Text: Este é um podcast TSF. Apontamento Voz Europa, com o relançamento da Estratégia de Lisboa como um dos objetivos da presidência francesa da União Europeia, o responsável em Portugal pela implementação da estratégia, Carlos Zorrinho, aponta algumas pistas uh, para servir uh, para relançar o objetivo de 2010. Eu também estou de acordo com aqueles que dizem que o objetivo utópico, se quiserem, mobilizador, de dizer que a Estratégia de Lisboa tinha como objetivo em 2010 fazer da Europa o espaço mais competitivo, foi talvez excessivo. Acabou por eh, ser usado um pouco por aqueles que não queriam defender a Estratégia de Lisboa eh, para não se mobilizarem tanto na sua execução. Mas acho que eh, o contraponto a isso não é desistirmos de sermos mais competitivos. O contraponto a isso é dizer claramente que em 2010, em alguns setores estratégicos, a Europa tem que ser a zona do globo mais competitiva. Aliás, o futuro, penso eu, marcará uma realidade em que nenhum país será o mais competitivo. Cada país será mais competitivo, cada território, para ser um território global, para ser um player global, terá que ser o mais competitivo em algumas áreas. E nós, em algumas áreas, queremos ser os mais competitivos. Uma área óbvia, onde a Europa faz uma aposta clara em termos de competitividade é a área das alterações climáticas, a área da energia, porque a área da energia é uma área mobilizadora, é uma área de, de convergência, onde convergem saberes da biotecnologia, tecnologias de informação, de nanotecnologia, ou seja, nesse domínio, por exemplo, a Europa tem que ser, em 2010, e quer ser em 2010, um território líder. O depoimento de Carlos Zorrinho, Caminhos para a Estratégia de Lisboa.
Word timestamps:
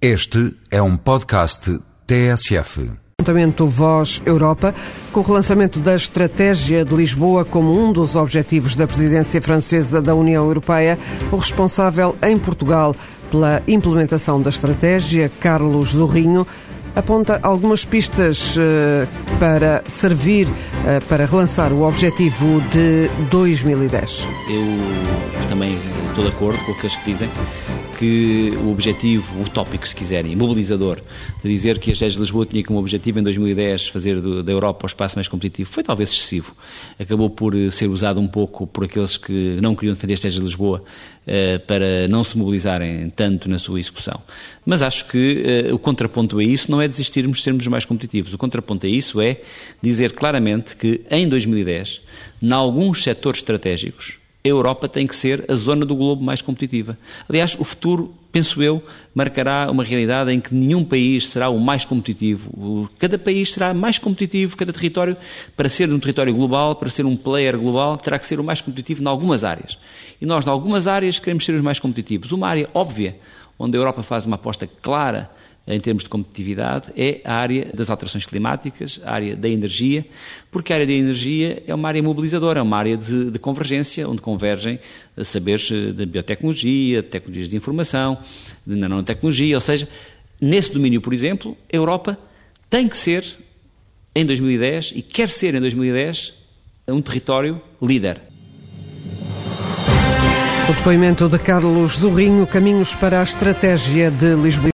Este 0.00 0.54
é 0.70 0.82
um 0.82 0.94
podcast 0.94 1.80
TSF. 2.06 2.90
Apontamento 3.18 3.66
Voz 3.66 4.20
Europa, 4.26 4.74
com 5.10 5.20
o 5.20 5.22
relançamento 5.22 5.80
da 5.80 5.96
Estratégia 5.96 6.84
de 6.84 6.94
Lisboa 6.94 7.46
como 7.46 7.72
um 7.72 7.94
dos 7.94 8.14
objetivos 8.14 8.76
da 8.76 8.86
presidência 8.86 9.40
francesa 9.40 10.02
da 10.02 10.14
União 10.14 10.44
Europeia, 10.44 10.98
o 11.32 11.36
responsável 11.36 12.14
em 12.22 12.36
Portugal 12.38 12.94
pela 13.30 13.62
implementação 13.66 14.40
da 14.42 14.50
estratégia, 14.50 15.32
Carlos 15.40 15.92
Zorrinho, 15.92 16.46
aponta 16.94 17.40
algumas 17.42 17.86
pistas 17.86 18.54
uh, 18.54 19.38
para 19.38 19.82
servir 19.88 20.46
uh, 20.46 21.04
para 21.08 21.24
relançar 21.24 21.72
o 21.72 21.88
objetivo 21.88 22.60
de 22.70 23.08
2010. 23.30 24.28
Eu 24.50 25.48
também 25.48 25.78
estou 26.08 26.22
de 26.22 26.30
acordo 26.30 26.62
com 26.66 26.72
aqueles 26.72 26.96
que 26.96 27.12
dizem 27.12 27.30
que 27.98 28.50
o 28.62 28.70
objetivo 28.70 29.42
utópico, 29.42 29.88
se 29.88 29.96
quiserem, 29.96 30.36
mobilizador, 30.36 31.00
de 31.42 31.48
dizer 31.48 31.78
que 31.78 31.90
a 31.90 31.92
Estratégia 31.92 32.18
de 32.18 32.22
Lisboa 32.22 32.44
tinha 32.44 32.62
como 32.62 32.78
objetivo 32.78 33.18
em 33.18 33.22
2010 33.22 33.88
fazer 33.88 34.20
da 34.42 34.52
Europa 34.52 34.84
o 34.84 34.86
espaço 34.86 35.16
mais 35.16 35.28
competitivo, 35.28 35.70
foi 35.70 35.82
talvez 35.82 36.10
excessivo. 36.10 36.54
Acabou 36.98 37.30
por 37.30 37.56
eh, 37.56 37.70
ser 37.70 37.86
usado 37.88 38.20
um 38.20 38.28
pouco 38.28 38.66
por 38.66 38.84
aqueles 38.84 39.16
que 39.16 39.58
não 39.62 39.74
queriam 39.74 39.94
defender 39.94 40.12
a 40.12 40.16
Estratégia 40.16 40.40
de 40.40 40.46
Lisboa 40.46 40.84
eh, 41.26 41.58
para 41.58 42.06
não 42.06 42.22
se 42.22 42.36
mobilizarem 42.36 43.08
tanto 43.10 43.48
na 43.48 43.58
sua 43.58 43.80
execução. 43.80 44.20
Mas 44.64 44.82
acho 44.82 45.08
que 45.08 45.42
eh, 45.44 45.72
o 45.72 45.78
contraponto 45.78 46.38
a 46.38 46.44
isso 46.44 46.70
não 46.70 46.82
é 46.82 46.86
desistirmos 46.86 47.38
de 47.38 47.44
sermos 47.44 47.66
mais 47.66 47.84
competitivos. 47.84 48.34
O 48.34 48.38
contraponto 48.38 48.86
a 48.86 48.88
isso 48.88 49.20
é 49.20 49.40
dizer 49.82 50.12
claramente 50.12 50.76
que 50.76 51.00
em 51.10 51.26
2010, 51.26 52.02
em 52.42 52.52
alguns 52.52 53.02
setores 53.02 53.40
estratégicos, 53.40 54.18
a 54.46 54.50
Europa 54.50 54.88
tem 54.88 55.06
que 55.06 55.14
ser 55.14 55.44
a 55.48 55.54
zona 55.54 55.84
do 55.84 55.94
globo 55.94 56.22
mais 56.22 56.40
competitiva. 56.40 56.96
Aliás, 57.28 57.56
o 57.58 57.64
futuro, 57.64 58.14
penso 58.30 58.62
eu, 58.62 58.82
marcará 59.14 59.68
uma 59.70 59.82
realidade 59.82 60.32
em 60.32 60.40
que 60.40 60.54
nenhum 60.54 60.84
país 60.84 61.28
será 61.28 61.48
o 61.48 61.58
mais 61.58 61.84
competitivo. 61.84 62.88
Cada 62.98 63.18
país 63.18 63.52
será 63.52 63.74
mais 63.74 63.98
competitivo, 63.98 64.56
cada 64.56 64.72
território, 64.72 65.16
para 65.56 65.68
ser 65.68 65.90
um 65.90 65.98
território 65.98 66.34
global, 66.34 66.76
para 66.76 66.88
ser 66.88 67.04
um 67.04 67.16
player 67.16 67.58
global, 67.58 67.96
terá 67.98 68.18
que 68.18 68.26
ser 68.26 68.40
o 68.40 68.44
mais 68.44 68.60
competitivo 68.60 69.02
em 69.02 69.06
algumas 69.06 69.44
áreas. 69.44 69.78
E 70.20 70.26
nós, 70.26 70.46
em 70.46 70.50
algumas 70.50 70.86
áreas, 70.86 71.18
queremos 71.18 71.44
ser 71.44 71.52
os 71.52 71.60
mais 71.60 71.78
competitivos. 71.78 72.32
Uma 72.32 72.48
área 72.48 72.68
óbvia, 72.72 73.16
onde 73.58 73.76
a 73.76 73.80
Europa 73.80 74.02
faz 74.02 74.26
uma 74.26 74.36
aposta 74.36 74.68
clara 74.80 75.30
em 75.66 75.80
termos 75.80 76.04
de 76.04 76.08
competitividade 76.08 76.92
é 76.96 77.20
a 77.24 77.34
área 77.34 77.70
das 77.74 77.90
alterações 77.90 78.24
climáticas, 78.24 79.00
a 79.04 79.12
área 79.12 79.34
da 79.34 79.48
energia, 79.48 80.06
porque 80.50 80.72
a 80.72 80.76
área 80.76 80.86
da 80.86 80.92
energia 80.92 81.62
é 81.66 81.74
uma 81.74 81.88
área 81.88 82.02
mobilizadora, 82.02 82.60
é 82.60 82.62
uma 82.62 82.76
área 82.76 82.96
de, 82.96 83.32
de 83.32 83.38
convergência, 83.38 84.08
onde 84.08 84.22
convergem 84.22 84.78
saberes 85.22 85.70
da 85.94 86.06
biotecnologia, 86.06 87.02
tecnologias 87.02 87.48
de 87.48 87.56
informação, 87.56 88.18
de 88.64 88.76
nanotecnologia, 88.76 89.56
ou 89.56 89.60
seja, 89.60 89.88
nesse 90.40 90.72
domínio, 90.72 91.00
por 91.00 91.12
exemplo, 91.12 91.56
a 91.72 91.76
Europa 91.76 92.18
tem 92.70 92.88
que 92.88 92.96
ser, 92.96 93.24
em 94.14 94.24
2010, 94.24 94.92
e 94.94 95.02
quer 95.02 95.28
ser 95.28 95.54
em 95.54 95.60
2010, 95.60 96.32
um 96.88 97.02
território 97.02 97.60
líder. 97.82 98.20
O 100.68 100.72
depoimento 100.72 101.28
de 101.28 101.38
Carlos 101.38 101.98
Zorrinho, 101.98 102.44
Caminhos 102.44 102.92
para 102.96 103.20
a 103.20 103.22
Estratégia 103.22 104.10
de 104.10 104.34
Lisboa. 104.34 104.64